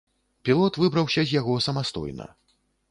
[0.49, 2.25] Пілот выбраўся з яго самастойна.